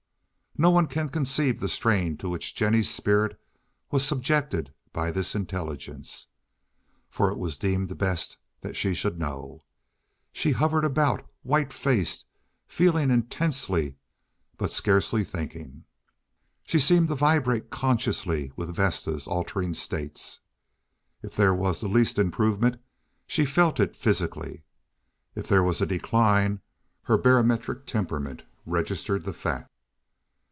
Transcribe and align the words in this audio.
No 0.57 0.69
one 0.69 0.87
can 0.87 1.07
conceive 1.07 1.59
the 1.61 1.69
strain 1.69 2.17
to 2.17 2.27
which 2.27 2.53
Jennie's 2.53 2.89
spirit 2.89 3.39
was 3.89 4.05
subjected 4.05 4.73
by 4.91 5.09
this 5.09 5.33
intelligence, 5.33 6.27
for 7.09 7.31
it 7.31 7.37
was 7.37 7.55
deemed 7.57 7.97
best 7.97 8.35
that 8.59 8.75
she 8.75 8.93
should 8.93 9.17
know. 9.17 9.61
She 10.33 10.51
hovered 10.51 10.83
about 10.83 11.25
white 11.41 11.71
faced—feeling 11.71 13.09
intensely, 13.11 13.95
but 14.57 14.73
scarcely 14.73 15.23
thinking. 15.23 15.85
She 16.63 16.79
seemed 16.79 17.07
to 17.07 17.15
vibrate 17.15 17.69
consciously 17.69 18.51
with 18.57 18.75
Vesta's 18.75 19.27
altering 19.27 19.73
states. 19.73 20.41
If 21.23 21.33
there 21.33 21.55
was 21.55 21.79
the 21.79 21.87
least 21.87 22.19
improvement 22.19 22.75
she 23.25 23.45
felt 23.45 23.79
it 23.79 23.95
physically. 23.95 24.63
If 25.33 25.47
there 25.47 25.63
was 25.63 25.79
a 25.79 25.85
decline 25.85 26.59
her 27.03 27.17
barometric 27.17 27.85
temperament 27.85 28.43
registered 28.65 29.23
the 29.23 29.33
fact. 29.33 29.69